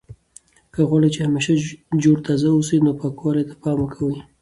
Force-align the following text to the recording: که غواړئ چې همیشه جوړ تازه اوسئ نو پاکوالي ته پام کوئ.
که 0.73 0.81
غواړئ 0.89 1.09
چې 1.15 1.21
همیشه 1.27 1.53
جوړ 2.03 2.17
تازه 2.27 2.47
اوسئ 2.53 2.77
نو 2.85 2.91
پاکوالي 3.01 3.43
ته 3.49 3.55
پام 3.63 3.79
کوئ. 3.95 4.17